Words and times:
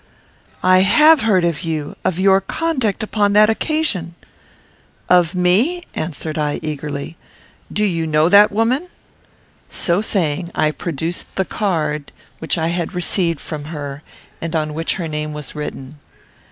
"I 0.63 0.79
have 0.79 1.21
heard 1.21 1.45
of 1.45 1.61
you; 1.63 1.95
of 2.03 2.17
your 2.17 2.41
conduct 2.41 3.03
upon 3.03 3.33
that 3.33 3.51
occasion." 3.51 4.15
"Of 5.07 5.35
me?" 5.35 5.83
answered 5.93 6.39
I, 6.39 6.59
eagerly. 6.63 7.17
"Do 7.71 7.85
you 7.85 8.07
know 8.07 8.27
that 8.27 8.51
woman?" 8.51 8.87
So 9.69 10.01
saying, 10.01 10.49
I 10.55 10.71
produced 10.71 11.35
the 11.35 11.45
card 11.45 12.11
which 12.39 12.57
I 12.57 12.69
had 12.69 12.95
received 12.95 13.39
from 13.39 13.65
her, 13.65 14.01
and 14.41 14.55
on 14.55 14.73
which 14.73 14.95
her 14.95 15.07
name 15.07 15.33
was 15.33 15.53
written. 15.53 15.99